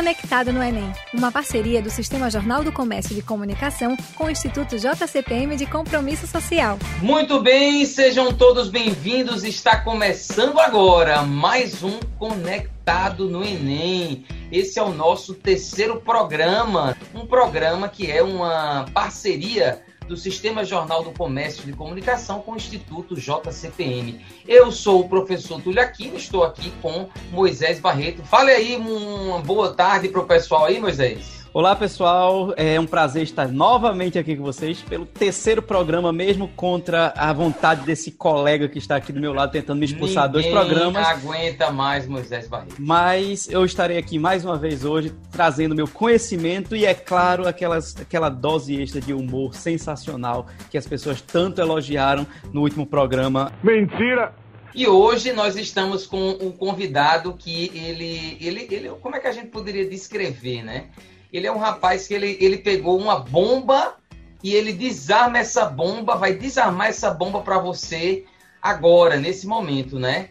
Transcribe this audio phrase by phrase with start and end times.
[0.00, 4.78] Conectado no Enem, uma parceria do Sistema Jornal do Comércio de Comunicação com o Instituto
[4.78, 6.78] JCPM de Compromisso Social.
[7.02, 9.44] Muito bem, sejam todos bem-vindos.
[9.44, 14.24] Está começando agora mais um Conectado no Enem.
[14.50, 21.04] Esse é o nosso terceiro programa, um programa que é uma parceria do Sistema Jornal
[21.04, 24.20] do Comércio de Comunicação com o Instituto JCPM.
[24.46, 28.20] Eu sou o professor Túlio Aquino, estou aqui com Moisés Barreto.
[28.24, 31.39] Fale aí uma boa tarde para o pessoal aí, Moisés.
[31.52, 32.54] Olá, pessoal.
[32.56, 37.84] É um prazer estar novamente aqui com vocês pelo terceiro programa, mesmo contra a vontade
[37.84, 41.04] desse colega que está aqui do meu lado tentando me expulsar Ninguém dois programas.
[41.04, 42.76] aguenta mais Moisés Barreto.
[42.78, 47.96] Mas eu estarei aqui mais uma vez hoje trazendo meu conhecimento e, é claro, aquelas,
[47.96, 53.50] aquela dose extra de humor sensacional que as pessoas tanto elogiaram no último programa.
[53.60, 54.32] Mentira!
[54.72, 59.32] E hoje nós estamos com um convidado que ele, ele, ele, como é que a
[59.32, 60.84] gente poderia descrever, né?
[61.32, 63.96] Ele é um rapaz que ele, ele pegou uma bomba
[64.42, 68.24] e ele desarma essa bomba, vai desarmar essa bomba para você
[68.60, 70.30] agora, nesse momento, né?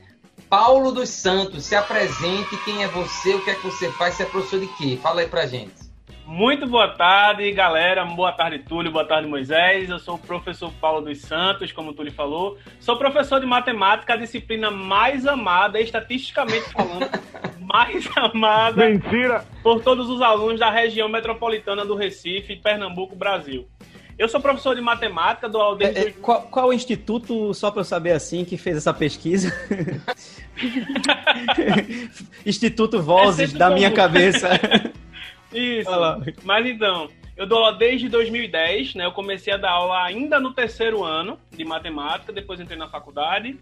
[0.49, 4.23] Paulo dos Santos, se apresente, quem é você, o que é que você faz, você
[4.23, 4.99] é professor de quê?
[5.01, 5.78] Fala aí pra gente.
[6.29, 8.05] Muito boa tarde, galera.
[8.05, 8.91] Boa tarde, Túlio.
[8.91, 9.89] Boa tarde, Moisés.
[9.89, 12.55] Eu sou o professor Paulo dos Santos, como o Túlio falou.
[12.79, 17.09] Sou professor de matemática, a disciplina mais amada, estatisticamente falando,
[17.59, 19.43] mais amada Mentira!
[19.63, 23.67] por todos os alunos da região metropolitana do Recife, Pernambuco, Brasil.
[24.15, 25.99] Eu sou professor de matemática, dou aula desde...
[25.99, 29.51] É, é, qual, qual o instituto, só para eu saber assim, que fez essa pesquisa?
[32.45, 34.47] instituto Vozes, É da minha cabeça.
[35.53, 35.89] Isso.
[36.43, 39.05] Mas então, eu dou aula desde 2010, né?
[39.05, 43.57] Eu comecei a dar aula ainda no terceiro ano de matemática, depois entrei na faculdade.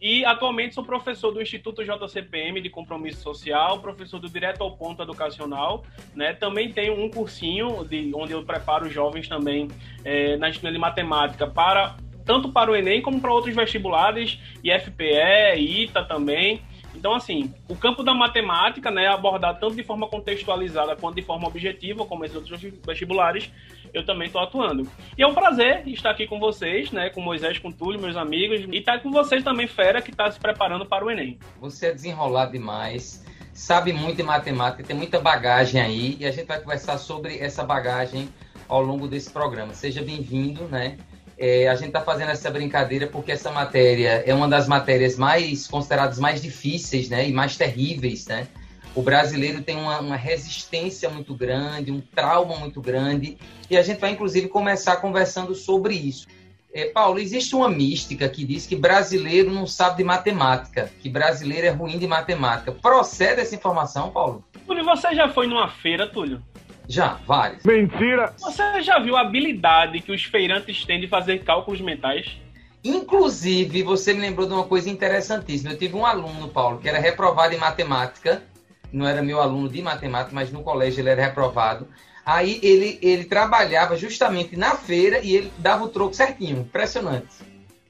[0.00, 5.02] E atualmente sou professor do Instituto JCPM de Compromisso Social, professor do Direto ao Ponto
[5.02, 6.32] Educacional, né?
[6.32, 9.68] Também tenho um cursinho de, onde eu preparo jovens também
[10.04, 15.56] eh, na disciplina de matemática para tanto para o Enem como para outros vestibulares, IFPE,
[15.56, 16.60] ITA também.
[16.98, 21.46] Então, assim, o campo da matemática, né, abordado tanto de forma contextualizada quanto de forma
[21.46, 23.48] objetiva, como esses outros vestibulares,
[23.94, 24.84] eu também estou atuando.
[25.16, 28.66] E é um prazer estar aqui com vocês, né, com Moisés, com Túlio, meus amigos,
[28.68, 31.38] e estar com vocês também, Fera, que está se preparando para o Enem.
[31.60, 36.48] Você é desenrolado demais, sabe muito de matemática, tem muita bagagem aí, e a gente
[36.48, 38.28] vai conversar sobre essa bagagem
[38.68, 39.72] ao longo desse programa.
[39.72, 40.98] Seja bem-vindo, né?
[41.38, 45.68] É, a gente está fazendo essa brincadeira porque essa matéria é uma das matérias mais
[45.68, 47.28] consideradas mais difíceis, né?
[47.28, 48.48] E mais terríveis, né?
[48.94, 53.38] O brasileiro tem uma, uma resistência muito grande, um trauma muito grande,
[53.70, 56.26] e a gente vai inclusive começar conversando sobre isso.
[56.72, 61.66] É, Paulo, existe uma mística que diz que brasileiro não sabe de matemática, que brasileiro
[61.66, 62.72] é ruim de matemática.
[62.72, 64.44] Procede essa informação, Paulo?
[64.66, 66.42] Túlio, você já foi numa feira, Túlio?
[66.88, 67.62] Já, vários.
[67.64, 68.34] Mentira!
[68.38, 72.38] Você já viu a habilidade que os feirantes têm de fazer cálculos mentais?
[72.82, 75.72] Inclusive, você me lembrou de uma coisa interessantíssima.
[75.72, 78.42] Eu tive um aluno, Paulo, que era reprovado em matemática.
[78.90, 81.88] Não era meu aluno de matemática, mas no colégio ele era reprovado.
[82.24, 86.60] Aí ele, ele trabalhava justamente na feira e ele dava o troco certinho.
[86.60, 87.26] Impressionante.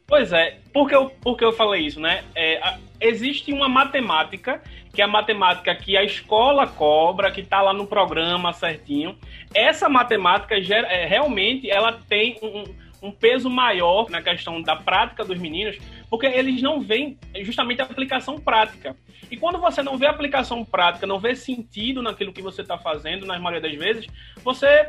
[0.08, 2.24] Pois é, por que eu, por que eu falei isso, né?
[2.34, 4.62] É, a- existe uma matemática,
[4.94, 9.18] que é a matemática que a escola cobra, que está lá no programa certinho.
[9.54, 12.64] Essa matemática, gera- é, realmente, ela tem um,
[13.08, 15.76] um peso maior na questão da prática dos meninos,
[16.08, 18.96] porque eles não veem justamente a aplicação prática.
[19.30, 23.26] E quando você não vê aplicação prática, não vê sentido naquilo que você está fazendo,
[23.26, 24.06] na maioria das vezes,
[24.42, 24.88] você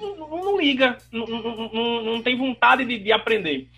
[0.00, 3.68] não, não- não liga, não- não tem vontade de- de aprender.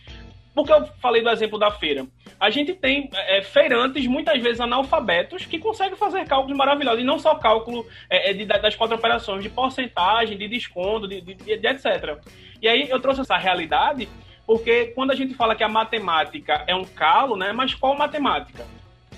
[0.54, 2.06] Porque eu falei do exemplo da feira.
[2.38, 7.00] A gente tem é, feirantes, muitas vezes analfabetos, que conseguem fazer cálculos maravilhosos.
[7.00, 11.20] E não só cálculo é, é, de- das quatro operações, de porcentagem, de desconto, de,
[11.20, 12.18] de- de- etc.
[12.62, 14.08] E aí eu trouxe essa realidade,
[14.46, 17.52] porque quando a gente fala que a matemática é um calo, né?
[17.52, 18.64] Mas qual matemática?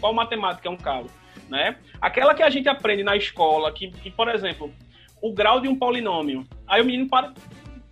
[0.00, 1.10] Qual matemática é um calo?
[1.50, 1.76] Né?
[2.00, 4.72] Aquela que a gente aprende na escola, que, que por exemplo,
[5.22, 6.44] o grau de um polinômio.
[6.66, 7.32] Aí o menino para.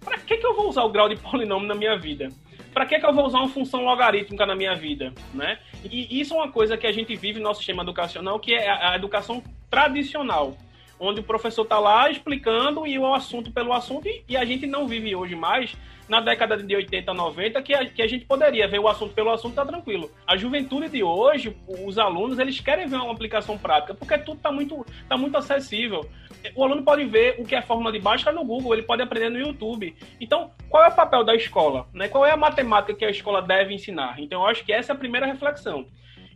[0.04, 2.28] Para que, que eu vou usar o grau de polinômio na minha vida?
[2.74, 5.14] Para que, que eu vou usar uma função logarítmica na minha vida?
[5.32, 5.58] Né?
[5.84, 8.68] E isso é uma coisa que a gente vive no nosso sistema educacional, que é
[8.68, 9.40] a educação
[9.70, 10.56] tradicional.
[10.98, 14.88] Onde o professor está lá explicando e o assunto pelo assunto, e, a gente não
[14.88, 15.76] vive hoje mais
[16.08, 19.30] na década de 80, 90, que a, que a gente poderia ver o assunto pelo
[19.30, 20.10] assunto tá tranquilo.
[20.26, 24.52] A juventude de hoje, os alunos, eles querem ver uma aplicação prática, porque tudo está
[24.52, 26.08] muito, tá muito acessível.
[26.54, 29.30] O aluno pode ver o que é fórmula de Bhaskara no Google, ele pode aprender
[29.30, 29.94] no YouTube.
[30.20, 31.86] Então, qual é o papel da escola?
[31.92, 32.08] Né?
[32.08, 34.20] Qual é a matemática que a escola deve ensinar?
[34.20, 35.86] Então, eu acho que essa é a primeira reflexão.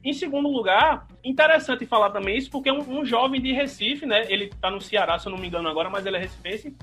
[0.02, 4.24] Em segundo lugar, interessante falar também isso, porque um, um jovem de Recife, né?
[4.28, 6.76] Ele está no Ceará, se eu não me engano agora, mas ele é recifense,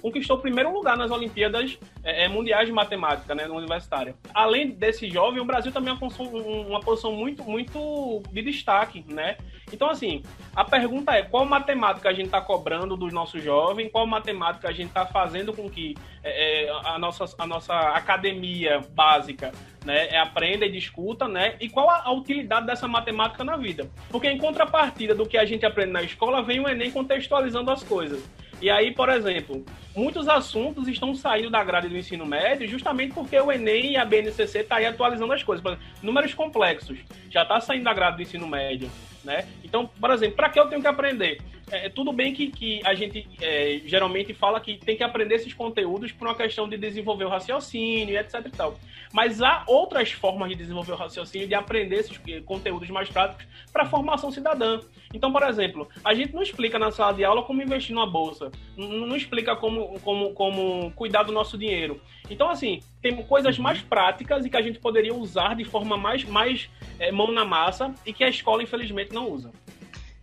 [0.00, 4.14] conquistou o primeiro lugar nas Olimpíadas é, é, Mundiais de Matemática, né, universitária.
[4.34, 9.36] Além desse jovem, o Brasil também alcançou uma posição muito, muito de destaque, né?
[9.72, 10.22] Então, assim,
[10.54, 14.72] a pergunta é qual matemática a gente está cobrando dos nossos jovens, qual matemática a
[14.72, 19.52] gente está fazendo com que é, é, a, nossa, a nossa academia básica
[19.84, 21.56] né, é aprenda e discuta, né?
[21.60, 23.90] E qual a, a, utilidade dessa matemática na vida?
[24.10, 27.82] Porque em contrapartida do que a gente aprende na escola, vem o Enem contextualizando as
[27.82, 28.22] coisas.
[28.60, 29.64] E aí, por exemplo,
[29.94, 34.04] muitos assuntos estão saindo da grade do ensino médio justamente porque o Enem e a
[34.04, 35.64] BNCC estão tá aí atualizando as coisas.
[35.64, 36.98] Exemplo, números complexos
[37.30, 38.90] já está saindo da grade do ensino médio.
[39.24, 39.46] Né?
[39.62, 41.38] Então, por exemplo, para que eu tenho que aprender?
[41.70, 45.34] É, é, tudo bem que, que a gente é, geralmente fala que tem que aprender
[45.34, 48.78] esses conteúdos por uma questão de desenvolver o raciocínio, etc e tal.
[49.12, 53.84] Mas há outras formas de desenvolver o raciocínio, de aprender esses conteúdos mais práticos para
[53.84, 54.80] a formação cidadã.
[55.12, 58.50] Então, por exemplo, a gente não explica na sala de aula como investir numa bolsa,
[58.76, 62.00] não, não explica como, como, como cuidar do nosso dinheiro.
[62.30, 66.24] Então, assim, tem coisas mais práticas e que a gente poderia usar de forma mais,
[66.24, 66.68] mais
[66.98, 69.50] é, mão na massa e que a escola, infelizmente, não usa.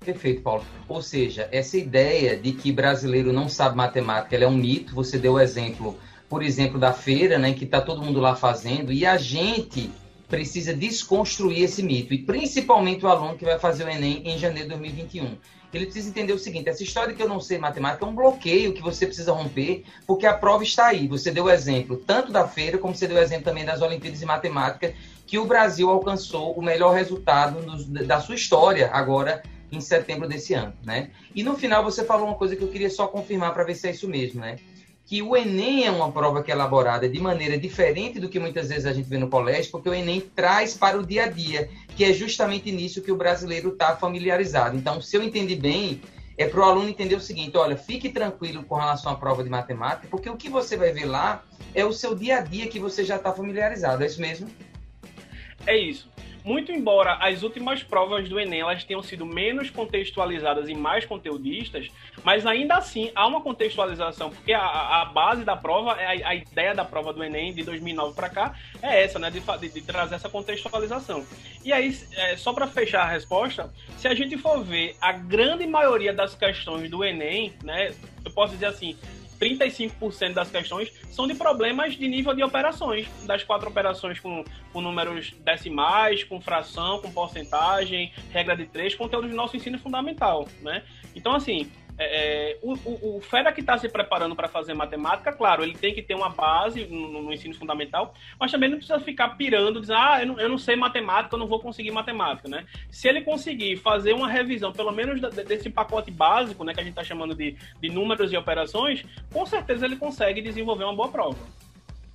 [0.05, 0.63] Perfeito, Paulo.
[0.87, 4.93] Ou seja, essa ideia de que brasileiro não sabe matemática é um mito.
[4.93, 5.97] Você deu o exemplo,
[6.29, 9.89] por exemplo, da feira, né, que está todo mundo lá fazendo, e a gente
[10.29, 14.69] precisa desconstruir esse mito, e principalmente o aluno que vai fazer o Enem em janeiro
[14.69, 15.37] de 2021.
[15.73, 18.15] Ele precisa entender o seguinte: essa história de que eu não sei matemática é um
[18.15, 21.07] bloqueio que você precisa romper, porque a prova está aí.
[21.07, 24.19] Você deu o exemplo tanto da feira, como você deu o exemplo também das Olimpíadas
[24.19, 24.93] de Matemática,
[25.25, 27.59] que o Brasil alcançou o melhor resultado
[28.05, 29.41] da sua história agora
[29.71, 31.11] em setembro desse ano, né?
[31.33, 33.87] E no final você falou uma coisa que eu queria só confirmar para ver se
[33.87, 34.57] é isso mesmo, né?
[35.05, 38.69] Que o Enem é uma prova que é elaborada de maneira diferente do que muitas
[38.69, 41.69] vezes a gente vê no colégio, porque o Enem traz para o dia a dia,
[41.95, 44.75] que é justamente nisso que o brasileiro está familiarizado.
[44.75, 46.01] Então, se eu entendi bem,
[46.37, 49.49] é para o aluno entender o seguinte: olha, fique tranquilo com relação à prova de
[49.49, 52.79] matemática, porque o que você vai ver lá é o seu dia a dia que
[52.79, 54.03] você já está familiarizado.
[54.03, 54.47] É isso mesmo?
[55.67, 56.09] É isso.
[56.45, 61.89] Muito embora as últimas provas do Enem elas tenham sido menos contextualizadas e mais conteudistas,
[62.23, 66.75] mas ainda assim há uma contextualização, porque a, a base da prova, a, a, ideia
[66.75, 70.13] da prova do Enem de 2009 para cá é essa, né, de, de, de, trazer
[70.13, 71.25] essa contextualização.
[71.63, 75.65] E aí, é, só para fechar a resposta, se a gente for ver a grande
[75.65, 77.91] maioria das questões do Enem, né,
[78.23, 78.95] eu posso dizer assim,
[79.39, 84.81] 35% das questões são de problemas de nível de operações, das quatro operações com, com
[84.81, 90.83] números decimais, com fração, com porcentagem, regra de três, conteúdo do nosso ensino fundamental, né?
[91.15, 95.31] Então, assim, é, é, o, o, o, Fera que está se preparando para fazer matemática,
[95.31, 98.99] claro, ele tem que ter uma base no, no, ensino fundamental, mas também não precisa
[98.99, 102.49] ficar pirando, dizendo, ah, eu não, eu não, sei matemática, eu não vou conseguir matemática,
[102.49, 102.65] né?
[102.91, 106.91] Se ele conseguir fazer uma revisão, pelo menos desse pacote básico, né, que a gente
[106.91, 111.37] está chamando de, de números e operações, com certeza ele consegue desenvolver uma boa prova.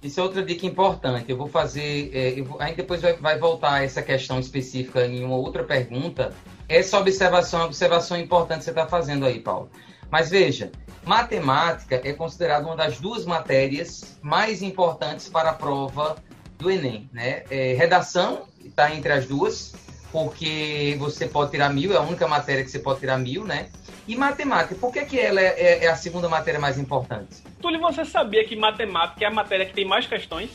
[0.03, 1.31] Isso é outra dica importante.
[1.31, 2.11] Eu vou fazer.
[2.15, 5.63] É, eu vou, a gente depois vai, vai voltar essa questão específica em uma outra
[5.63, 6.35] pergunta,
[6.71, 9.69] essa observação, observação importante que você está fazendo aí, Paulo.
[10.09, 10.71] Mas veja,
[11.05, 16.17] matemática é considerada uma das duas matérias mais importantes para a prova
[16.57, 17.11] do Enem.
[17.13, 17.43] Né?
[17.51, 19.75] É, redação está entre as duas,
[20.13, 23.69] porque você pode tirar mil, é a única matéria que você pode tirar mil, né?
[24.07, 27.43] E matemática, por que, que ela é, é, é a segunda matéria mais importante?
[27.61, 30.51] Túlio, você sabia que matemática é a matéria que tem mais questões?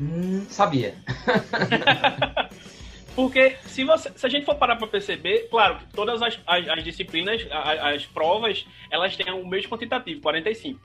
[0.00, 0.94] Hum, sabia.
[3.14, 6.84] Porque se, você, se a gente for parar para perceber, claro, todas as, as, as
[6.84, 10.80] disciplinas, as, as, provas, elas têm o mesmo quantitativo, 45.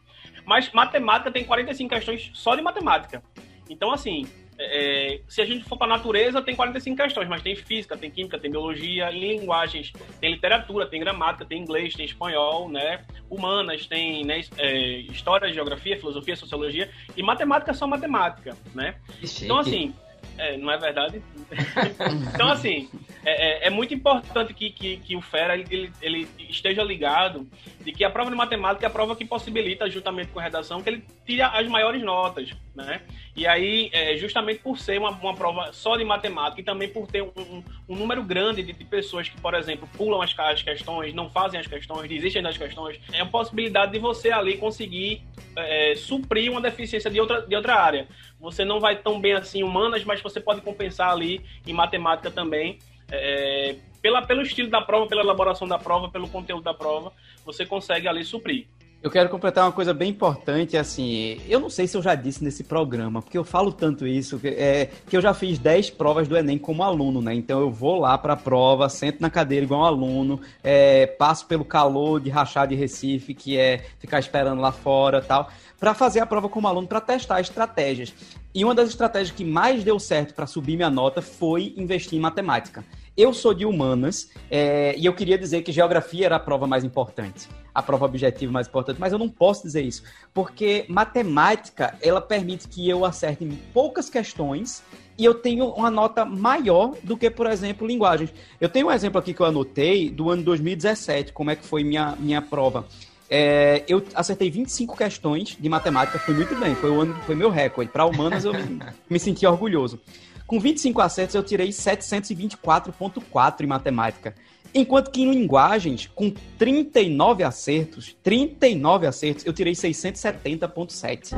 [0.45, 3.23] Mas matemática tem 45 questões só de matemática.
[3.69, 4.25] Então, assim,
[4.57, 8.09] é, se a gente for para a natureza, tem 45 questões, mas tem física, tem
[8.09, 13.03] química, tem biologia, em linguagens, tem literatura, tem gramática, tem inglês, tem espanhol, né?
[13.29, 18.95] Humanas, tem né, é, história, geografia, filosofia, sociologia, e matemática é só matemática, né?
[19.43, 19.93] Então, assim,
[20.37, 21.21] é, não é verdade?
[22.33, 22.89] então, assim,
[23.25, 27.47] é, é, é, muito importante que, que, que o Fera ele, ele, esteja ligado
[27.81, 30.81] de que a prova de matemática é a prova que possibilita, juntamente com a redação,
[30.81, 33.01] que ele tira as maiores notas, né?
[33.35, 37.05] E aí, é, justamente por ser uma, uma prova só de matemática e também por
[37.05, 40.61] ter um, um, um número grande de, de, pessoas que, por exemplo, pulam as, as,
[40.61, 45.21] questões, não fazem as questões, desistem das questões, é a possibilidade de você ali conseguir
[45.53, 48.07] é, suprir uma deficiência de outra, de outra área.
[48.39, 52.79] Você não vai tão bem assim humanas, mas você pode compensar ali em matemática também.
[53.11, 57.11] É, pela, pelo estilo da prova, pela elaboração da prova, pelo conteúdo da prova,
[57.43, 58.67] você consegue ali suprir.
[59.05, 62.43] Eu quero completar uma coisa bem importante, assim, eu não sei se eu já disse
[62.43, 66.27] nesse programa, porque eu falo tanto isso, que, é, que eu já fiz 10 provas
[66.27, 67.31] do Enem como aluno, né?
[67.35, 71.45] Então eu vou lá para a prova, sento na cadeira igual um aluno, é, passo
[71.45, 76.21] pelo calor de rachar de Recife, que é ficar esperando lá fora tal, para fazer
[76.21, 78.11] a prova como aluno, para testar estratégias.
[78.55, 82.21] E uma das estratégias que mais deu certo para subir minha nota foi investir em
[82.21, 82.85] matemática.
[83.17, 86.85] Eu sou de humanas é, e eu queria dizer que geografia era a prova mais
[86.85, 92.21] importante, a prova objetiva mais importante, mas eu não posso dizer isso, porque matemática ela
[92.21, 94.81] permite que eu acerte em poucas questões
[95.17, 98.33] e eu tenho uma nota maior do que, por exemplo, linguagens.
[98.59, 101.83] Eu tenho um exemplo aqui que eu anotei do ano 2017, como é que foi
[101.83, 102.85] minha, minha prova.
[103.29, 107.49] É, eu acertei 25 questões de matemática, foi muito bem, foi o ano, foi meu
[107.49, 107.91] recorde.
[107.91, 108.79] Para humanas eu me,
[109.09, 109.99] me senti orgulhoso.
[110.45, 114.35] Com 25 acertos, eu tirei 724,4 em matemática.
[114.73, 121.33] Enquanto que em linguagens, com 39 acertos, 39 acertos, eu tirei 670,7.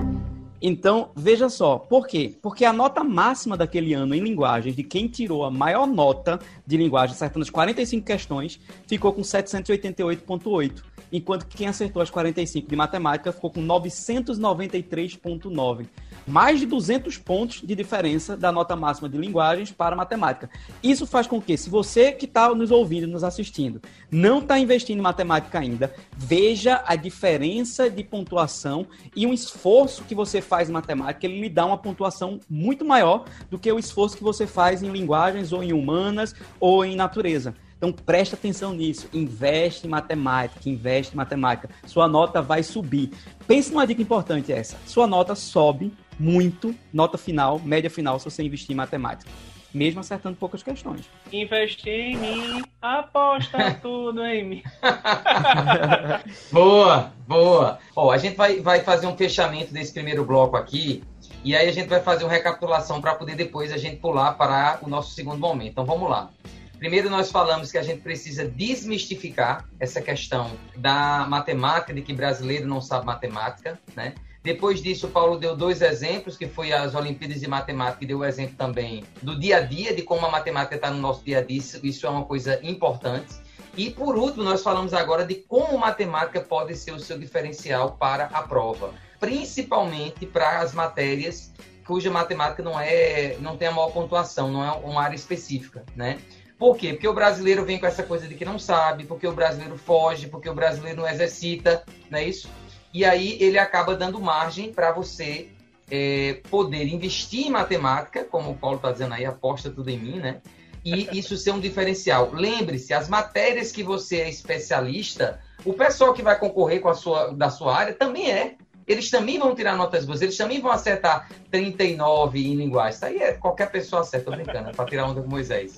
[0.59, 2.35] Então, veja só, por quê?
[2.41, 6.75] Porque a nota máxima daquele ano em linguagens, de quem tirou a maior nota de
[6.75, 12.75] linguagem, acertando as 45 questões, ficou com 788,8 enquanto que quem acertou as 45 de
[12.75, 15.85] matemática ficou com 993,9.
[16.25, 20.49] Mais de 200 pontos de diferença da nota máxima de linguagens para matemática.
[20.83, 24.99] Isso faz com que, se você que está nos ouvindo, nos assistindo, não está investindo
[24.99, 28.85] em matemática ainda, veja a diferença de pontuação
[29.15, 33.23] e um esforço que você faz em matemática, ele lhe dá uma pontuação muito maior
[33.49, 37.53] do que o esforço que você faz em linguagens ou em humanas ou em natureza.
[37.77, 41.69] Então preste atenção nisso, investe em matemática, investe em matemática.
[41.85, 43.11] Sua nota vai subir.
[43.47, 44.77] Pense numa dica importante essa.
[44.85, 49.29] Sua nota sobe muito, nota final, média final, se você investir em matemática.
[49.71, 51.07] Mesmo acertando poucas questões.
[51.31, 54.63] Investe em mim, aposta tudo em mim.
[56.51, 57.77] boa, boa.
[57.95, 61.03] Ó, a gente vai, vai fazer um fechamento desse primeiro bloco aqui.
[61.43, 64.79] E aí a gente vai fazer uma recapitulação para poder depois a gente pular para
[64.81, 65.71] o nosso segundo momento.
[65.71, 66.31] Então vamos lá.
[66.77, 72.67] Primeiro, nós falamos que a gente precisa desmistificar essa questão da matemática, de que brasileiro
[72.67, 74.13] não sabe matemática, né?
[74.43, 78.19] Depois disso, o Paulo deu dois exemplos, que foi as Olimpíadas de Matemática, e deu
[78.19, 81.39] o exemplo também do dia a dia, de como a matemática está no nosso dia
[81.39, 83.35] a dia, isso é uma coisa importante.
[83.75, 88.25] E por último, nós falamos agora de como matemática pode ser o seu diferencial para
[88.25, 91.51] a prova, principalmente para as matérias
[91.85, 96.19] cuja matemática não é não tem a maior pontuação, não é uma área específica, né?
[96.57, 96.93] Por quê?
[96.93, 100.27] Porque o brasileiro vem com essa coisa de que não sabe, porque o brasileiro foge,
[100.27, 102.49] porque o brasileiro não exercita, não é isso?
[102.93, 105.49] E aí ele acaba dando margem para você
[105.89, 110.19] é, poder investir em matemática, como o Paulo está dizendo aí, aposta tudo em mim,
[110.19, 110.41] né?
[110.83, 112.31] E isso ser um diferencial.
[112.31, 117.33] Lembre-se, as matérias que você é especialista, o pessoal que vai concorrer com a sua,
[117.33, 118.55] da sua área também é
[118.87, 122.95] eles também vão tirar notas boas, eles também vão acertar 39 em linguagem.
[122.95, 125.75] Isso aí é qualquer pessoa acerta, brincando, é para tirar onda com Moisés.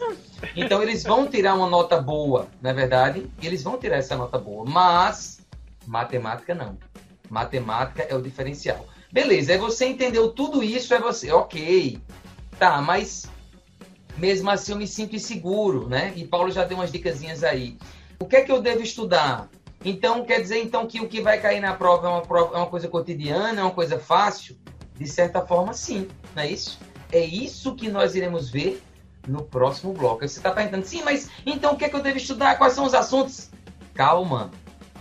[0.55, 3.27] Então eles vão tirar uma nota boa, não é verdade?
[3.41, 5.39] Eles vão tirar essa nota boa, mas
[5.87, 6.77] matemática não.
[7.29, 8.85] Matemática é o diferencial.
[9.11, 11.99] Beleza, aí você entendeu tudo isso, é você, ok.
[12.59, 13.27] Tá, mas
[14.17, 16.13] mesmo assim eu me sinto inseguro, né?
[16.15, 17.77] E Paulo já deu umas dicasinhas aí.
[18.19, 19.49] O que é que eu devo estudar?
[19.83, 22.57] Então, quer dizer então que o que vai cair na prova é uma, prova, é
[22.57, 24.57] uma coisa cotidiana, é uma coisa fácil?
[24.97, 26.77] De certa forma, sim, não é isso?
[27.11, 28.83] É isso que nós iremos ver
[29.27, 30.27] no próximo bloco.
[30.27, 32.57] Você está perguntando, sim, mas então o que é que eu devo estudar?
[32.57, 33.49] Quais são os assuntos?
[33.93, 34.51] Calma,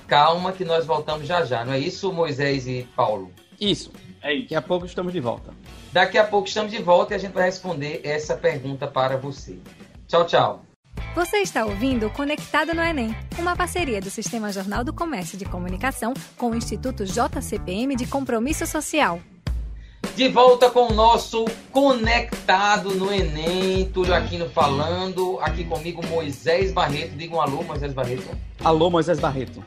[0.07, 3.33] calma que nós voltamos já já, não é isso, Moisés e Paulo?
[3.61, 3.93] Isso.
[4.23, 4.43] É isso.
[4.43, 5.53] Daqui a pouco estamos de volta.
[5.93, 9.59] Daqui a pouco estamos de volta e a gente vai responder essa pergunta para você.
[10.07, 10.68] Tchau, tchau.
[11.15, 16.13] Você está ouvindo Conectado no Enem, uma parceria do Sistema Jornal do Comércio de Comunicação
[16.37, 19.21] com o Instituto JCPM de Compromisso Social.
[20.15, 27.17] De volta com o nosso Conectado no Enem, Túlio Aquino falando, aqui comigo Moisés Barreto.
[27.17, 28.29] Diga um alô, Moisés Barreto.
[28.63, 29.65] Alô, Moisés Barreto.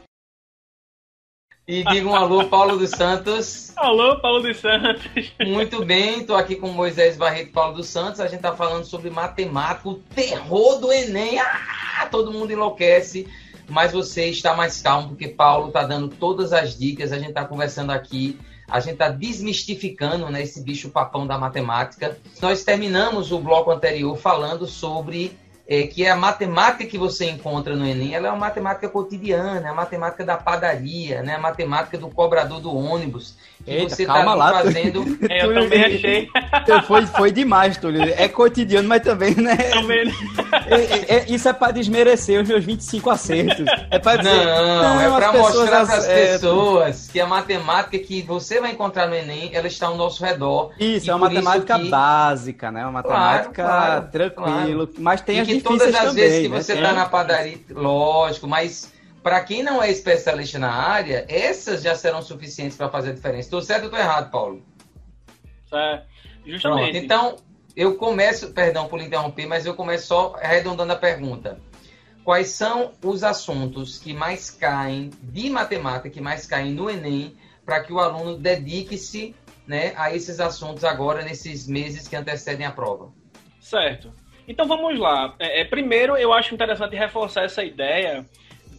[1.71, 3.71] E diga um alô, Paulo dos Santos.
[3.77, 5.03] Alô, Paulo dos Santos.
[5.39, 8.19] Muito bem, estou aqui com Moisés Barreto Paulo dos Santos.
[8.19, 11.39] A gente está falando sobre matemática, o terror do Enem.
[11.39, 13.25] Ah, todo mundo enlouquece,
[13.69, 17.13] mas você está mais calmo, porque Paulo está dando todas as dicas.
[17.13, 18.37] A gente está conversando aqui,
[18.69, 22.17] a gente está desmistificando né, esse bicho papão da matemática.
[22.41, 25.37] Nós terminamos o bloco anterior falando sobre
[25.71, 29.65] é, que é a matemática que você encontra no Enem, ela é uma matemática cotidiana,
[29.65, 31.35] é a matemática da padaria, né?
[31.35, 35.01] a matemática do cobrador do ônibus, que Eita, você está fazendo...
[35.29, 36.29] É, eu também achei.
[36.85, 38.01] Foi, foi demais, Túlio.
[38.01, 39.55] É cotidiano, mas também, né?
[39.55, 40.11] Também.
[40.67, 43.65] É, é, é, isso é para desmerecer os meus 25 acertos.
[43.89, 44.45] É para dizer...
[44.45, 49.07] Não, não é para mostrar para as pessoas que a matemática que você vai encontrar
[49.07, 50.71] no Enem, ela está ao nosso redor.
[50.77, 51.89] Isso, é uma matemática que...
[51.89, 52.83] básica, né?
[52.83, 55.01] Uma matemática claro, claro, tranquilo, claro.
[55.01, 56.61] mas tem e as que todas as também, vezes que né?
[56.61, 58.91] você está na padaria, lógico, mas
[59.23, 63.41] para quem não é especialista na área, essas já serão suficientes para fazer a diferença.
[63.41, 64.63] Estou certo ou estou errado, Paulo?
[65.73, 66.01] É,
[66.45, 66.91] justamente.
[66.91, 67.35] Pronto, então,
[67.75, 71.59] eu começo, perdão por interromper, mas eu começo só arredondando a pergunta.
[72.23, 77.83] Quais são os assuntos que mais caem de matemática, que mais caem no Enem, para
[77.83, 83.11] que o aluno dedique-se né, a esses assuntos agora, nesses meses que antecedem a prova?
[83.59, 84.11] Certo.
[84.47, 85.35] Então vamos lá.
[85.39, 88.25] É, é, primeiro, eu acho interessante reforçar essa ideia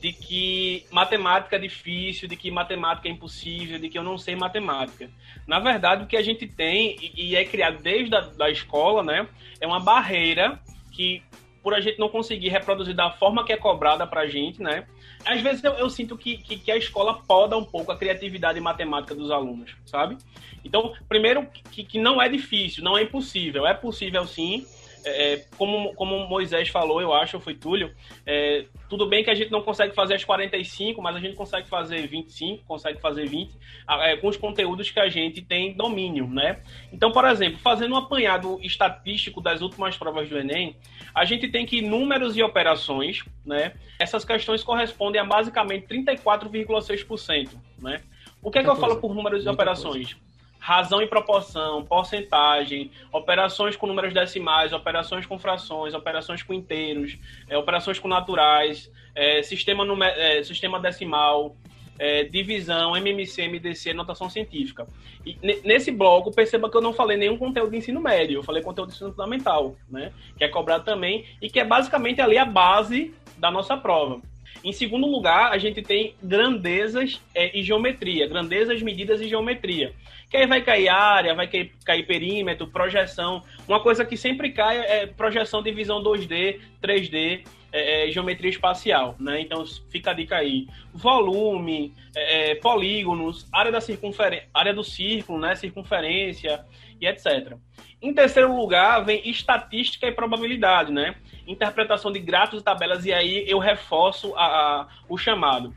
[0.01, 4.35] de que matemática é difícil, de que matemática é impossível, de que eu não sei
[4.35, 5.09] matemática.
[5.47, 9.29] Na verdade, o que a gente tem, e, é criado desde a da escola, né,
[9.61, 11.23] é uma barreira que,
[11.63, 14.89] por a gente não conseguir reproduzir da forma que é cobrada para a gente, né,
[15.25, 18.59] às vezes eu, eu sinto que, que, que, a escola poda um pouco a criatividade
[18.59, 20.19] matemática dos alunos, sabe?
[20.65, 23.67] Então, primeiro, que, que não é difícil, não é impossível.
[23.67, 24.67] É possível sim,
[25.05, 27.93] é, é, como, como Moisés falou, eu acho, foi Túlio,
[28.25, 31.69] é, tudo bem que a gente não consegue fazer as 45, mas a gente consegue
[31.69, 33.55] fazer 25, consegue fazer 20,
[33.89, 36.61] é, com os conteúdos que a gente tem domínio, né?
[36.93, 40.77] Então, por exemplo, fazendo um apanhado estatístico das últimas provas do Enem,
[41.15, 43.75] a gente tem que números e operações, né?
[43.99, 48.01] Essas questões correspondem a basicamente 34,6%, né?
[48.43, 50.15] O que é que eu falo por números e operações?
[50.15, 50.32] Coisa
[50.63, 57.59] razão e proporção, porcentagem, operações com números decimais, operações com frações, operações com inteiros, é,
[57.59, 61.57] operações com naturais, é, sistema, é, sistema decimal,
[61.99, 64.87] é, divisão, MMC, MDC, notação científica.
[65.27, 68.63] E nesse bloco, perceba que eu não falei nenhum conteúdo de ensino médio, eu falei
[68.63, 70.13] conteúdo de ensino fundamental, né?
[70.39, 74.23] Que é cobrado também e que é basicamente ali a base da nossa prova.
[74.65, 79.93] Em segundo lugar, a gente tem grandezas é, e geometria, grandezas, medidas e geometria.
[80.31, 83.43] Que aí vai cair área, vai cair, cair perímetro, projeção.
[83.69, 89.17] Uma coisa que sempre cai é projeção de visão 2D, 3D, é, é, geometria espacial,
[89.19, 89.41] né?
[89.41, 90.67] Então fica a dica aí.
[90.93, 95.55] Volume, é, é polígonos, área da circunferência, área do círculo, né?
[95.55, 96.65] Circunferência
[97.03, 97.57] e etc.
[98.01, 101.17] Em terceiro lugar, vem estatística e probabilidade, né?
[101.47, 105.75] Interpretação de gráficos e tabelas, e aí eu reforço a, a o chamado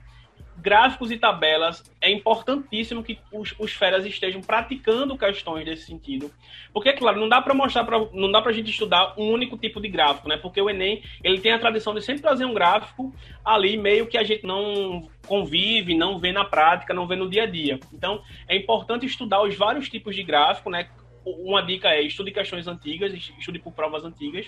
[0.57, 6.31] gráficos e tabelas, é importantíssimo que os, os feras estejam praticando questões desse sentido.
[6.73, 9.57] Porque, claro, não dá para mostrar, pra, não dá para a gente estudar um único
[9.57, 10.37] tipo de gráfico, né?
[10.37, 14.17] Porque o Enem, ele tem a tradição de sempre trazer um gráfico ali meio que
[14.17, 17.79] a gente não convive, não vê na prática, não vê no dia a dia.
[17.93, 20.89] Então, é importante estudar os vários tipos de gráfico, né?
[21.25, 24.45] Uma dica é estude questões antigas, estude por provas antigas.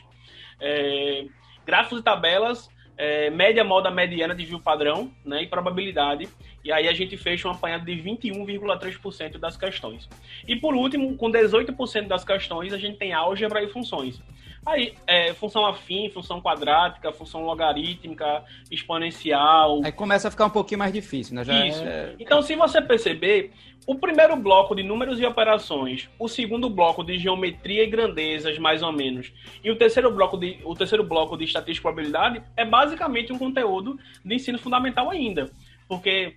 [0.60, 1.26] É,
[1.66, 6.28] gráficos e tabelas é, média, moda, mediana, desvio padrão né, e probabilidade.
[6.64, 10.10] E aí a gente fecha um apanhado de 21,3% das questões.
[10.48, 14.22] E por último, com 18% das questões, a gente tem álgebra e funções.
[14.68, 19.80] Aí, é, função afim, função quadrática, função logarítmica, exponencial.
[19.82, 21.46] Aí começa a ficar um pouquinho mais difícil, né?
[21.46, 21.82] Já Isso.
[21.82, 22.16] É...
[22.20, 23.54] Então, se você perceber,
[23.88, 28.84] o primeiro bloco de números e operações, o segundo bloco de geometria e grandezas, mais
[28.84, 29.32] ou menos,
[29.64, 33.38] e o terceiro bloco de, o terceiro bloco de estatística e probabilidade é basicamente um
[33.38, 35.50] conteúdo de ensino fundamental ainda.
[35.88, 36.36] Porque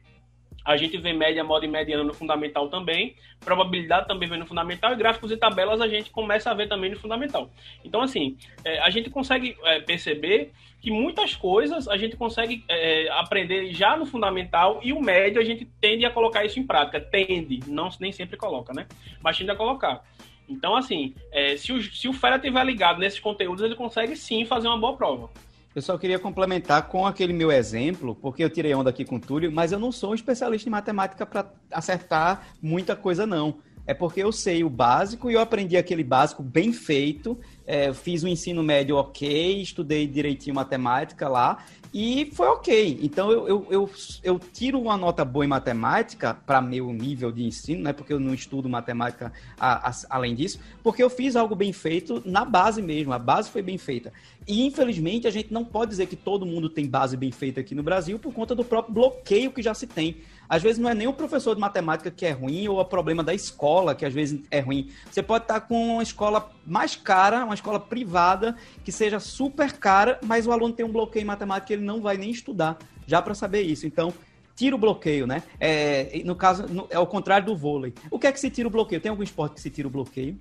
[0.65, 4.93] a gente vê média, moda e mediana no fundamental também, probabilidade também vem no fundamental,
[4.93, 7.51] e gráficos e tabelas a gente começa a ver também no fundamental.
[7.85, 13.09] Então, assim, é, a gente consegue é, perceber que muitas coisas a gente consegue é,
[13.11, 17.01] aprender já no fundamental e o médio a gente tende a colocar isso em prática.
[17.01, 18.87] Tende, não, nem sempre coloca, né?
[19.23, 20.03] Mas tende a colocar.
[20.49, 24.45] Então, assim, é, se, o, se o Fera tiver ligado nesses conteúdos, ele consegue sim
[24.45, 25.31] fazer uma boa prova.
[25.73, 29.21] Eu só queria complementar com aquele meu exemplo, porque eu tirei onda aqui com o
[29.21, 33.59] Túlio, mas eu não sou um especialista em matemática para acertar muita coisa, não.
[33.87, 37.39] É porque eu sei o básico e eu aprendi aquele básico bem feito.
[37.67, 41.65] É, fiz o um ensino médio ok, estudei direitinho matemática lá.
[41.93, 43.01] E foi ok.
[43.03, 43.91] Então eu, eu, eu,
[44.23, 47.93] eu tiro uma nota boa em matemática para meu nível de ensino, né?
[47.93, 52.23] Porque eu não estudo matemática a, a, além disso, porque eu fiz algo bem feito
[52.25, 53.13] na base mesmo.
[53.13, 54.13] A base foi bem feita.
[54.47, 57.75] E infelizmente a gente não pode dizer que todo mundo tem base bem feita aqui
[57.75, 60.19] no Brasil por conta do próprio bloqueio que já se tem.
[60.51, 63.23] Às vezes não é nem o professor de matemática que é ruim ou o problema
[63.23, 64.91] da escola que às vezes é ruim.
[65.09, 70.19] Você pode estar com uma escola mais cara, uma escola privada, que seja super cara,
[70.25, 73.23] mas o aluno tem um bloqueio em matemática e ele não vai nem estudar, já
[73.23, 73.87] para saber isso.
[73.87, 74.13] Então,
[74.57, 75.45] tira o bloqueio, né?
[75.61, 77.95] É, no caso, no, é o contrário do vôlei.
[78.11, 79.01] O que é que se tira o bloqueio?
[79.01, 80.37] Tem algum esporte que se tira o bloqueio?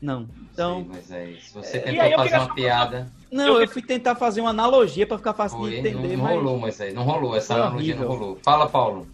[0.00, 0.26] Não.
[0.50, 0.86] Então.
[0.88, 1.52] mas é isso.
[1.52, 3.12] Você é, tentou fazer uma piada.
[3.30, 6.16] Não, eu fui tentar fazer uma analogia para ficar fácil Foi, de entender.
[6.16, 6.34] Não, não mas...
[6.34, 7.36] rolou, mas aí não rolou.
[7.36, 8.08] Essa analogia horrível.
[8.08, 8.38] não rolou.
[8.42, 9.06] Fala, Paulo.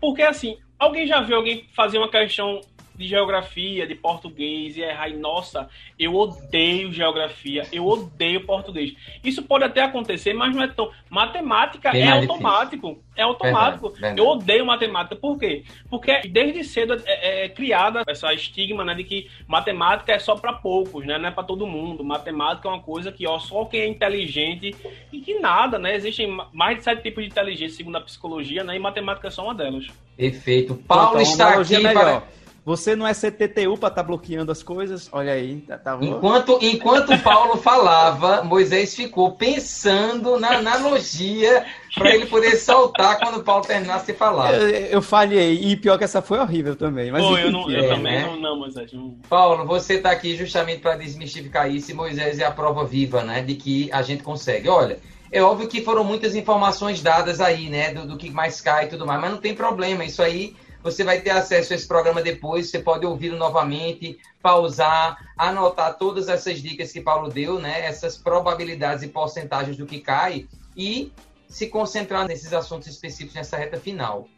[0.00, 2.60] Porque assim, alguém já viu alguém fazer uma questão
[2.94, 5.08] de geografia, de português e errar.
[5.08, 8.94] E, nossa, eu odeio geografia, eu odeio português.
[9.22, 10.90] Isso pode até acontecer, mas não é tão.
[11.10, 12.88] Matemática Bem é automático.
[12.88, 13.04] Difícil.
[13.16, 13.90] É automático.
[13.90, 14.20] Verdade, verdade.
[14.20, 15.16] Eu odeio matemática.
[15.16, 15.64] Por quê?
[15.88, 20.52] Porque desde cedo é, é criada essa estigma né, de que matemática é só para
[20.52, 21.18] poucos, né?
[21.18, 22.04] Não é para todo mundo.
[22.04, 24.74] Matemática é uma coisa que ó, só quem é inteligente
[25.12, 25.94] e que nada, né?
[25.94, 28.76] Existem mais de sete tipos de inteligência, segundo a psicologia, né?
[28.76, 29.86] E matemática é só uma delas.
[30.16, 30.74] Perfeito.
[30.74, 31.92] Paulo então, está aqui melhor.
[31.92, 32.22] para
[32.64, 35.10] você não é CTTU para estar tá bloqueando as coisas?
[35.12, 42.24] Olha aí, tá, tá Enquanto, enquanto Paulo falava, Moisés ficou pensando na analogia para ele
[42.24, 44.54] poder soltar quando Paulo terminasse de falar.
[44.54, 47.12] Eu, eu, falhei, e pior que essa foi horrível também.
[47.12, 48.26] Mas Pô, eu, não, eu é, também né?
[48.26, 48.90] não, não, Moisés.
[48.94, 49.14] Não...
[49.28, 53.42] Paulo, você está aqui justamente para desmistificar isso e Moisés é a prova viva, né,
[53.42, 54.70] de que a gente consegue.
[54.70, 54.98] Olha,
[55.30, 58.88] é óbvio que foram muitas informações dadas aí, né, do, do que mais cai e
[58.88, 62.20] tudo mais, mas não tem problema, isso aí você vai ter acesso a esse programa
[62.20, 67.80] depois, você pode ouvi-lo novamente, pausar, anotar todas essas dicas que Paulo deu, né?
[67.86, 71.10] Essas probabilidades e porcentagens do que cai e
[71.48, 74.28] se concentrar nesses assuntos específicos nessa reta final.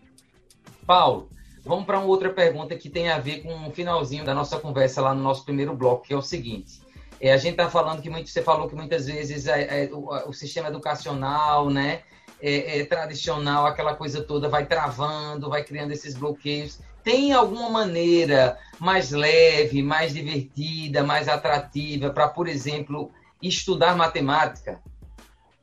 [0.87, 1.29] Paulo,
[1.65, 5.03] vamos para uma outra pergunta que tem a ver com o finalzinho da nossa conversa
[5.03, 6.81] lá no nosso primeiro bloco, que é o seguinte.
[7.21, 10.29] É, a gente está falando que muito, você falou que muitas vezes é, é, o,
[10.29, 12.03] o sistema educacional, né?
[12.41, 16.79] é, é, tradicional, aquela coisa toda, vai travando, vai criando esses bloqueios.
[17.03, 24.81] Tem alguma maneira mais leve, mais divertida, mais atrativa para, por exemplo, estudar matemática?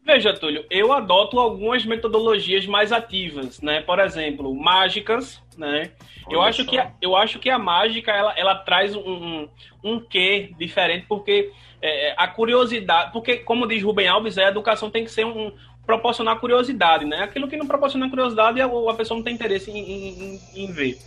[0.06, 3.82] Veja, Túlio, eu adoto algumas metodologias mais ativas, né?
[3.82, 5.92] Por exemplo, mágicas, né?
[6.30, 9.50] eu acho, que a, eu acho que a mágica, ela, ela traz um, um,
[9.84, 13.12] um quê diferente, porque é, a curiosidade...
[13.12, 15.52] Porque, como diz Rubem Alves, a educação tem que ser um,
[15.86, 17.24] proporcionar curiosidade, né?
[17.24, 20.98] Aquilo que não proporciona curiosidade, a pessoa não tem interesse em, em, em, ver.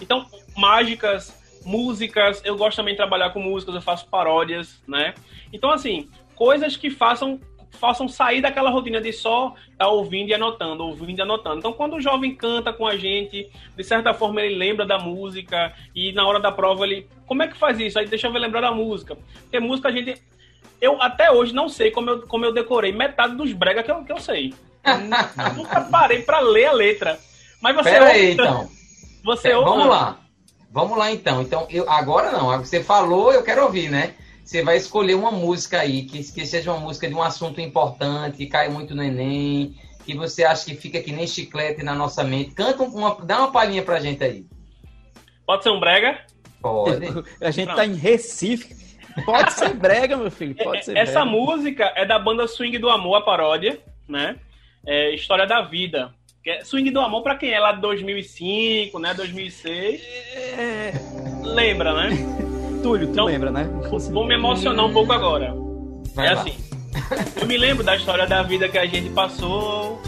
[0.00, 5.14] Então, mágicas, músicas, eu gosto também de trabalhar com músicas, eu faço paródias, né?
[5.52, 7.40] Então, assim, coisas que façam
[7.78, 11.58] façam sair daquela rotina de só estar tá ouvindo e anotando, ouvindo e anotando.
[11.58, 15.72] Então, quando o jovem canta com a gente, de certa forma ele lembra da música
[15.94, 17.98] e na hora da prova ele, como é que faz isso?
[17.98, 19.16] Aí deixa eu ver lembrar da música.
[19.42, 20.20] Porque música a gente
[20.80, 24.04] eu até hoje não sei como eu, como eu decorei metade dos brega que eu,
[24.04, 24.52] que eu sei.
[25.56, 27.18] Nunca parei para ler a letra.
[27.60, 28.68] Mas você Pera ouve, aí, então.
[29.24, 30.18] Você ouve, Vamos lá.
[30.70, 31.40] Vamos lá então.
[31.40, 32.58] Então, eu, agora não.
[32.58, 34.14] Você falou, eu quero ouvir, né?
[34.44, 38.36] Você vai escolher uma música aí, que, que seja uma música de um assunto importante,
[38.36, 42.22] que cai muito no Enem, que você acha que fica que nem chiclete na nossa
[42.22, 42.50] mente.
[42.50, 44.44] Canta uma, dá uma palhinha pra gente aí.
[45.46, 46.20] Pode ser um brega?
[46.60, 47.06] Pode.
[47.40, 47.76] A gente Pronto.
[47.76, 48.84] tá em Recife.
[49.24, 50.54] Pode ser brega, meu filho.
[50.54, 51.30] Pode é, ser Essa brega.
[51.30, 54.36] música é da banda Swing do Amor, a paródia, né?
[54.86, 56.12] É História da Vida.
[56.46, 59.14] É Swing do Amor, pra quem é lá de 2005, né?
[59.14, 60.02] 2006.
[60.02, 60.92] É...
[61.42, 62.43] Lembra, né?
[62.84, 63.66] Túlio, tu então, lembra, né?
[64.12, 65.54] Vou me emocionar um pouco agora.
[66.14, 66.42] Vai é lá.
[66.42, 66.54] assim.
[67.40, 70.02] Eu me lembro da história da vida que a gente passou.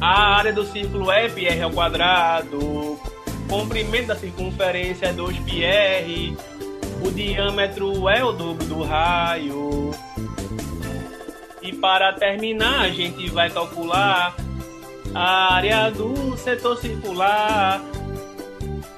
[0.00, 2.98] A área do círculo é πr ao quadrado.
[3.50, 6.34] Comprimento da circunferência é 2πr
[7.06, 9.90] o diâmetro é o dobro do raio.
[11.60, 14.34] E para terminar, a gente vai calcular
[15.14, 17.82] a área do setor circular.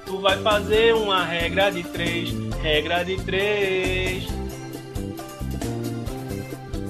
[0.04, 2.32] Tu vai fazer uma regra de três,
[2.66, 4.26] regra de três.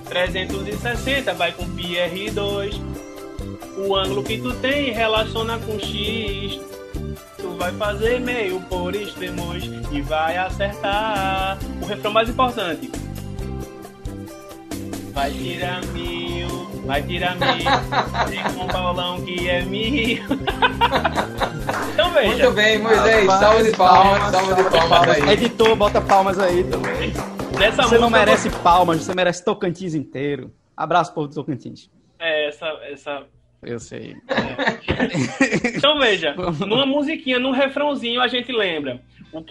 [0.08, 2.80] 360 vai com PR2.
[3.76, 6.58] O ângulo que tu tem relaciona com X
[7.58, 11.58] vai fazer meio por extremos e vai acertar.
[11.82, 12.90] O refrão mais importante.
[15.12, 16.25] Vai tirar mil,
[16.86, 17.48] vai tirar mil,
[18.28, 20.22] tem um balão que é mil.
[21.92, 22.28] então veja.
[22.28, 25.28] Muito bem, Moisés, salve de palmas, salve de palmas aí.
[25.30, 27.12] Editor, bota palmas aí também.
[27.58, 30.52] Nessa você não merece palmas, você merece Tocantins inteiro.
[30.76, 31.90] Abraço, povo do Tocantins.
[32.18, 33.26] é, essa, essa
[33.62, 34.16] eu sei.
[34.28, 35.76] É.
[35.76, 36.34] então veja,
[36.66, 39.00] numa musiquinha, num refrãozinho, a gente lembra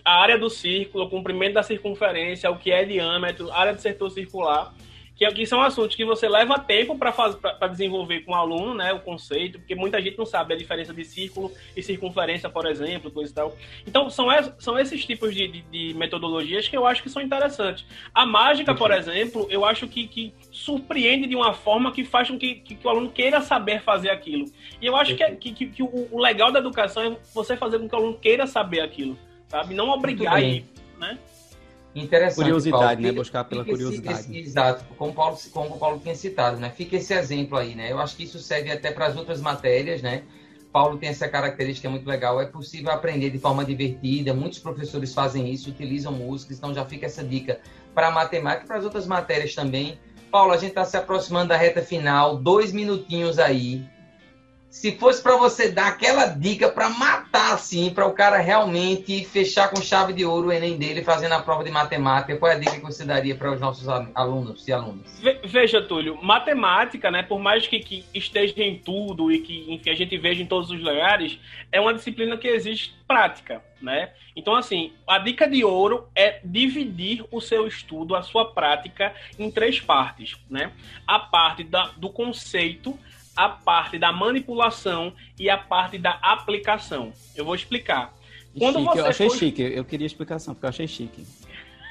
[0.03, 4.09] a área do círculo, o comprimento da circunferência, o que é diâmetro, área do setor
[4.09, 4.73] circular
[5.15, 8.99] que aqui são assuntos que você leva tempo para desenvolver com o aluno, né, o
[8.99, 13.31] conceito, porque muita gente não sabe a diferença de círculo e circunferência, por exemplo, coisa
[13.31, 13.55] e tal.
[13.87, 14.27] Então, são,
[14.59, 17.85] são esses tipos de, de, de metodologias que eu acho que são interessantes.
[18.13, 22.37] A mágica, por exemplo, eu acho que, que surpreende de uma forma que faz com
[22.37, 24.45] que, que, que o aluno queira saber fazer aquilo.
[24.81, 27.79] E eu acho que, que, que, que o, o, legal da educação é você fazer
[27.79, 29.73] com que o aluno queira saber aquilo, sabe?
[29.73, 30.65] Não obrigar ele,
[30.99, 31.17] né?
[31.95, 32.43] Interessante.
[32.43, 33.01] Curiosidade, Paulo.
[33.01, 33.11] né?
[33.13, 34.19] Buscar pela curiosidade.
[34.19, 36.69] Esse, exato, como o, Paulo, como o Paulo tinha citado, né?
[36.69, 37.89] Fica esse exemplo aí, né?
[37.91, 40.23] Eu acho que isso serve até para as outras matérias, né?
[40.73, 45.49] Paulo tem essa característica muito legal, é possível aprender de forma divertida, muitos professores fazem
[45.49, 47.61] isso, utilizam músicas, então já fica essa dica
[47.93, 49.97] para matemática e para as outras matérias também.
[50.29, 53.85] Paulo, a gente está se aproximando da reta final, dois minutinhos aí
[54.75, 59.69] se fosse para você dar aquela dica para matar, assim, para o cara realmente fechar
[59.69, 62.59] com chave de ouro o Enem dele fazendo a prova de matemática, qual é a
[62.59, 65.21] dica que você daria para os nossos alunos e alunas?
[65.45, 69.95] Veja, Túlio, matemática, né, por mais que, que, esteja em tudo e que, enfim, a
[69.95, 71.39] gente veja em todos os lugares,
[71.71, 74.11] é uma disciplina que existe prática, né?
[74.35, 79.49] Então, assim, a dica de ouro é dividir o seu estudo, a sua prática, em
[79.49, 80.73] três partes, né?
[81.07, 82.99] A parte da, do conceito,
[83.35, 87.11] a parte da manipulação e a parte da aplicação.
[87.35, 88.13] Eu vou explicar.
[88.57, 89.37] Quando chique, você eu achei for...
[89.37, 91.25] chique, eu queria explicação, porque eu achei chique.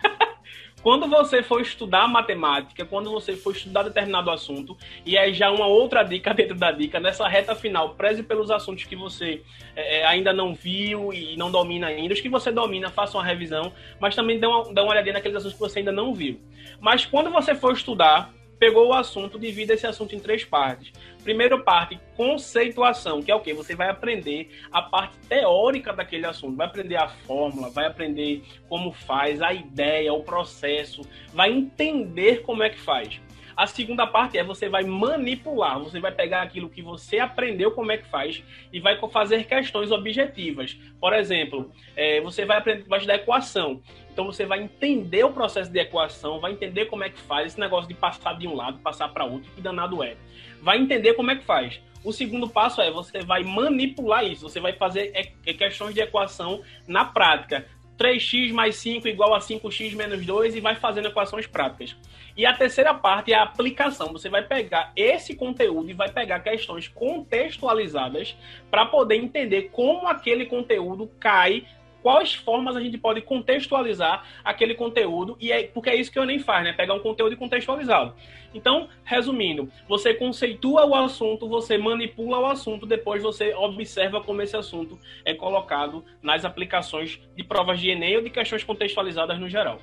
[0.82, 5.66] quando você for estudar matemática, quando você for estudar determinado assunto, e aí já uma
[5.66, 9.42] outra dica dentro da dica, nessa reta final, preze pelos assuntos que você
[9.76, 12.14] é, é ainda não viu e não domina ainda.
[12.14, 15.36] Os que você domina, faça uma revisão, mas também dê uma, dê uma olhadinha naqueles
[15.36, 16.40] assuntos que você ainda não viu.
[16.80, 20.92] Mas quando você for estudar, pegou o assunto, divide esse assunto em três partes.
[21.22, 23.54] Primeira parte, conceituação, que é o que?
[23.54, 28.92] Você vai aprender a parte teórica daquele assunto, vai aprender a fórmula, vai aprender como
[28.92, 33.20] faz, a ideia, o processo, vai entender como é que faz.
[33.56, 37.92] A segunda parte é você vai manipular, você vai pegar aquilo que você aprendeu como
[37.92, 40.74] é que faz e vai fazer questões objetivas.
[41.00, 43.80] Por exemplo, é, você vai aprender, vai estudar equação.
[44.12, 47.60] Então você vai entender o processo de equação, vai entender como é que faz esse
[47.60, 50.16] negócio de passar de um lado, passar para outro, que danado é.
[50.60, 51.80] Vai entender como é que faz.
[52.04, 57.04] O segundo passo é você vai manipular isso, você vai fazer questões de equação na
[57.04, 57.66] prática.
[57.98, 61.96] 3x mais 5 igual a 5x menos 2 e vai fazendo equações práticas.
[62.36, 64.12] E a terceira parte é a aplicação.
[64.12, 68.36] Você vai pegar esse conteúdo e vai pegar questões contextualizadas
[68.70, 71.64] para poder entender como aquele conteúdo cai
[72.04, 76.22] quais formas a gente pode contextualizar aquele conteúdo, e é, porque é isso que o
[76.22, 76.74] Enem faz, né?
[76.74, 78.12] Pegar um conteúdo e contextualizá-lo.
[78.52, 84.54] Então, resumindo, você conceitua o assunto, você manipula o assunto, depois você observa como esse
[84.54, 89.80] assunto é colocado nas aplicações de provas de Enem ou de questões contextualizadas no geral.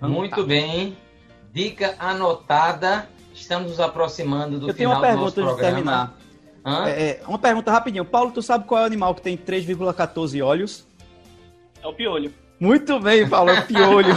[0.00, 0.96] Muito bem.
[1.52, 3.08] Dica anotada.
[3.34, 5.34] Estamos nos aproximando do Eu final do nosso programa.
[5.34, 6.22] Eu tenho uma pergunta de terminar.
[6.86, 8.04] É, é, uma pergunta rapidinho.
[8.04, 10.86] Paulo, tu sabe qual é o animal que tem 3,14 olhos?
[11.82, 12.32] É o piolho.
[12.60, 14.14] Muito bem, Paulo, é o piolho.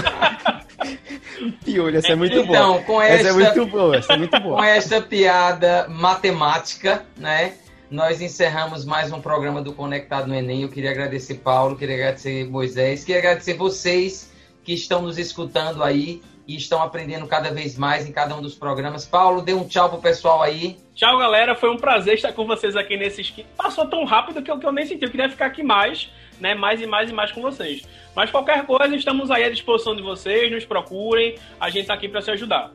[1.66, 2.60] piolho, essa é muito então, boa.
[2.60, 4.56] Então, com esta, essa é muito boa, essa é muito boa.
[4.58, 7.56] Com esta piada matemática, né?
[7.90, 10.62] Nós encerramos mais um programa do Conectado no Enem.
[10.62, 14.32] Eu queria agradecer Paulo, queria agradecer Moisés, queria agradecer vocês
[14.64, 18.54] que estão nos escutando aí e estão aprendendo cada vez mais em cada um dos
[18.54, 19.06] programas.
[19.06, 20.78] Paulo, dê um tchau pro pessoal aí.
[20.94, 21.56] Tchau, galera.
[21.56, 23.44] Foi um prazer estar com vocês aqui nesse.
[23.58, 25.04] Passou tão rápido que eu, que eu nem senti.
[25.04, 27.84] Eu queria ficar aqui mais né, mais e mais e mais com vocês.
[28.16, 32.08] Mas qualquer coisa, estamos aí à disposição de vocês, nos procurem, a gente está aqui
[32.08, 32.72] para se ajudar.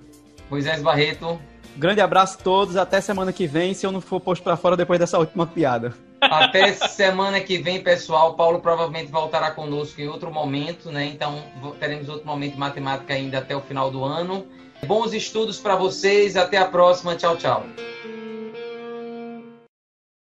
[0.50, 1.40] Moisés Barreto.
[1.76, 4.76] Grande abraço a todos, até semana que vem, se eu não for posto para fora
[4.76, 5.94] depois dessa última piada.
[6.20, 8.34] Até semana que vem, pessoal.
[8.34, 11.06] Paulo provavelmente voltará conosco em outro momento, né?
[11.06, 11.42] Então
[11.78, 14.46] teremos outro momento de matemática ainda até o final do ano.
[14.84, 17.16] Bons estudos para vocês, até a próxima.
[17.16, 17.64] Tchau, tchau.